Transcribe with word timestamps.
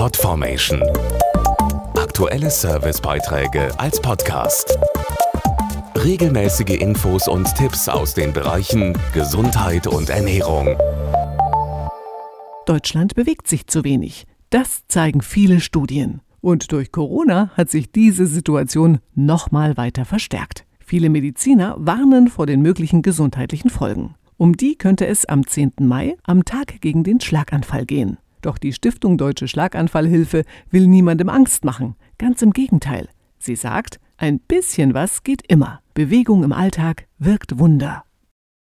Podformation. 0.00 0.82
Aktuelle 1.94 2.48
Servicebeiträge 2.48 3.68
als 3.78 4.00
Podcast. 4.00 4.78
Regelmäßige 5.94 6.80
Infos 6.80 7.28
und 7.28 7.54
Tipps 7.54 7.86
aus 7.86 8.14
den 8.14 8.32
Bereichen 8.32 8.96
Gesundheit 9.12 9.86
und 9.86 10.08
Ernährung. 10.08 10.74
Deutschland 12.64 13.14
bewegt 13.14 13.46
sich 13.46 13.66
zu 13.66 13.84
wenig. 13.84 14.24
Das 14.48 14.86
zeigen 14.88 15.20
viele 15.20 15.60
Studien. 15.60 16.22
Und 16.40 16.72
durch 16.72 16.92
Corona 16.92 17.50
hat 17.54 17.68
sich 17.68 17.92
diese 17.92 18.26
Situation 18.26 19.00
noch 19.14 19.50
mal 19.50 19.76
weiter 19.76 20.06
verstärkt. 20.06 20.64
Viele 20.78 21.10
Mediziner 21.10 21.74
warnen 21.78 22.28
vor 22.28 22.46
den 22.46 22.62
möglichen 22.62 23.02
gesundheitlichen 23.02 23.68
Folgen. 23.68 24.14
Um 24.38 24.56
die 24.56 24.76
könnte 24.76 25.06
es 25.06 25.26
am 25.26 25.46
10. 25.46 25.72
Mai, 25.80 26.16
am 26.22 26.46
Tag 26.46 26.80
gegen 26.80 27.04
den 27.04 27.20
Schlaganfall 27.20 27.84
gehen. 27.84 28.16
Doch 28.42 28.58
die 28.58 28.72
Stiftung 28.72 29.18
Deutsche 29.18 29.48
Schlaganfallhilfe 29.48 30.44
will 30.70 30.86
niemandem 30.86 31.28
Angst 31.28 31.64
machen. 31.64 31.96
Ganz 32.18 32.42
im 32.42 32.52
Gegenteil. 32.52 33.08
Sie 33.38 33.56
sagt, 33.56 34.00
ein 34.16 34.38
bisschen 34.38 34.94
was 34.94 35.22
geht 35.22 35.42
immer. 35.48 35.80
Bewegung 35.94 36.44
im 36.44 36.52
Alltag 36.52 37.06
wirkt 37.18 37.58
Wunder. 37.58 38.04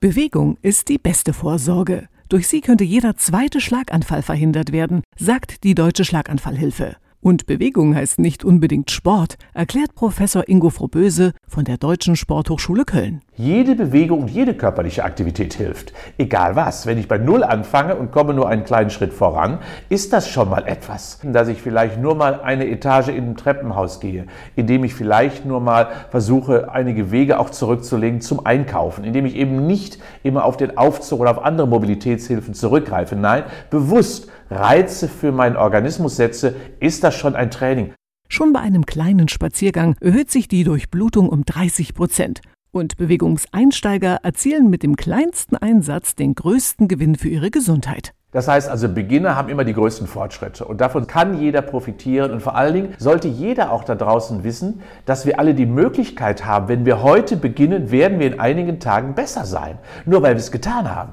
Bewegung 0.00 0.58
ist 0.62 0.88
die 0.88 0.98
beste 0.98 1.32
Vorsorge. 1.32 2.08
Durch 2.28 2.48
sie 2.48 2.60
könnte 2.60 2.84
jeder 2.84 3.16
zweite 3.16 3.60
Schlaganfall 3.60 4.22
verhindert 4.22 4.72
werden, 4.72 5.02
sagt 5.16 5.64
die 5.64 5.74
Deutsche 5.74 6.04
Schlaganfallhilfe. 6.04 6.96
Und 7.20 7.46
Bewegung 7.46 7.94
heißt 7.94 8.18
nicht 8.18 8.44
unbedingt 8.44 8.90
Sport, 8.90 9.38
erklärt 9.54 9.94
Professor 9.94 10.46
Ingo 10.46 10.68
Froböse 10.68 11.32
von 11.48 11.64
der 11.64 11.78
Deutschen 11.78 12.16
Sporthochschule 12.16 12.84
Köln. 12.84 13.22
Jede 13.36 13.74
Bewegung 13.74 14.20
und 14.20 14.30
jede 14.30 14.54
körperliche 14.54 15.02
Aktivität 15.02 15.54
hilft. 15.54 15.92
Egal 16.18 16.54
was. 16.54 16.86
Wenn 16.86 16.98
ich 16.98 17.08
bei 17.08 17.18
Null 17.18 17.42
anfange 17.42 17.96
und 17.96 18.12
komme 18.12 18.32
nur 18.32 18.48
einen 18.48 18.62
kleinen 18.62 18.90
Schritt 18.90 19.12
voran, 19.12 19.58
ist 19.88 20.12
das 20.12 20.28
schon 20.28 20.48
mal 20.48 20.68
etwas. 20.68 21.18
Dass 21.24 21.48
ich 21.48 21.60
vielleicht 21.60 22.00
nur 22.00 22.14
mal 22.14 22.42
eine 22.42 22.68
Etage 22.68 23.08
in 23.08 23.30
ein 23.30 23.36
Treppenhaus 23.36 23.98
gehe, 23.98 24.26
indem 24.54 24.84
ich 24.84 24.94
vielleicht 24.94 25.46
nur 25.46 25.58
mal 25.60 25.88
versuche, 26.10 26.70
einige 26.72 27.10
Wege 27.10 27.40
auch 27.40 27.50
zurückzulegen 27.50 28.20
zum 28.20 28.46
Einkaufen, 28.46 29.02
indem 29.02 29.26
ich 29.26 29.34
eben 29.34 29.66
nicht 29.66 29.98
immer 30.22 30.44
auf 30.44 30.56
den 30.56 30.78
Aufzug 30.78 31.18
oder 31.18 31.32
auf 31.32 31.44
andere 31.44 31.66
Mobilitätshilfen 31.66 32.54
zurückgreife. 32.54 33.16
Nein, 33.16 33.42
bewusst 33.68 34.30
Reize 34.48 35.08
für 35.08 35.32
meinen 35.32 35.56
Organismus 35.56 36.14
setze, 36.14 36.54
ist 36.78 37.02
das 37.02 37.16
schon 37.16 37.34
ein 37.34 37.50
Training. 37.50 37.92
Schon 38.28 38.52
bei 38.52 38.60
einem 38.60 38.86
kleinen 38.86 39.26
Spaziergang 39.26 39.96
erhöht 40.00 40.30
sich 40.30 40.46
die 40.46 40.62
Durchblutung 40.62 41.28
um 41.28 41.44
30 41.44 41.94
Prozent. 41.94 42.40
Und 42.74 42.96
Bewegungseinsteiger 42.96 44.18
erzielen 44.24 44.68
mit 44.68 44.82
dem 44.82 44.96
kleinsten 44.96 45.56
Einsatz 45.56 46.16
den 46.16 46.34
größten 46.34 46.88
Gewinn 46.88 47.14
für 47.14 47.28
ihre 47.28 47.52
Gesundheit. 47.52 48.14
Das 48.32 48.48
heißt 48.48 48.68
also, 48.68 48.88
Beginner 48.88 49.36
haben 49.36 49.48
immer 49.48 49.62
die 49.62 49.74
größten 49.74 50.08
Fortschritte 50.08 50.64
und 50.64 50.80
davon 50.80 51.06
kann 51.06 51.40
jeder 51.40 51.62
profitieren 51.62 52.32
und 52.32 52.40
vor 52.42 52.56
allen 52.56 52.74
Dingen 52.74 52.94
sollte 52.98 53.28
jeder 53.28 53.70
auch 53.70 53.84
da 53.84 53.94
draußen 53.94 54.42
wissen, 54.42 54.80
dass 55.06 55.24
wir 55.24 55.38
alle 55.38 55.54
die 55.54 55.66
Möglichkeit 55.66 56.46
haben, 56.46 56.66
wenn 56.66 56.84
wir 56.84 57.00
heute 57.00 57.36
beginnen, 57.36 57.92
werden 57.92 58.18
wir 58.18 58.26
in 58.26 58.40
einigen 58.40 58.80
Tagen 58.80 59.14
besser 59.14 59.44
sein, 59.44 59.78
nur 60.04 60.22
weil 60.22 60.34
wir 60.34 60.40
es 60.40 60.50
getan 60.50 60.92
haben. 60.92 61.12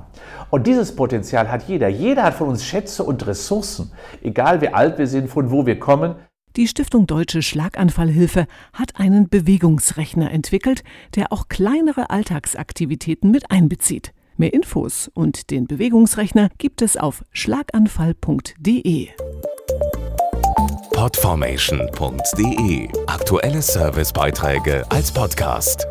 Und 0.49 0.65
dieses 0.65 0.95
Potenzial 0.95 1.51
hat 1.51 1.61
jeder. 1.67 1.89
Jeder 1.89 2.23
hat 2.23 2.33
von 2.33 2.47
uns 2.47 2.65
Schätze 2.65 3.03
und 3.03 3.27
Ressourcen, 3.27 3.91
egal 4.23 4.61
wie 4.61 4.69
alt 4.69 4.97
wir 4.97 5.05
sind, 5.05 5.29
von 5.29 5.51
wo 5.51 5.67
wir 5.67 5.77
kommen. 5.77 6.15
Die 6.57 6.67
Stiftung 6.67 7.07
Deutsche 7.07 7.41
Schlaganfallhilfe 7.41 8.45
hat 8.73 8.99
einen 8.99 9.29
Bewegungsrechner 9.29 10.31
entwickelt, 10.31 10.83
der 11.15 11.31
auch 11.31 11.47
kleinere 11.47 12.09
Alltagsaktivitäten 12.09 13.31
mit 13.31 13.49
einbezieht. 13.51 14.13
Mehr 14.35 14.53
Infos 14.53 15.09
und 15.13 15.49
den 15.49 15.67
Bewegungsrechner 15.67 16.49
gibt 16.57 16.81
es 16.81 16.97
auf 16.97 17.23
schlaganfall.de. 17.31 19.09
Podformation.de 20.93 22.89
Aktuelle 23.07 23.61
Servicebeiträge 23.61 24.83
als 24.89 25.11
Podcast. 25.11 25.87